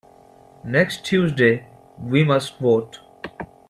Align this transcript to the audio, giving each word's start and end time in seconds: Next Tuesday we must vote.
Next 0.63 1.05
Tuesday 1.05 1.67
we 1.99 2.23
must 2.23 2.57
vote. 2.57 3.01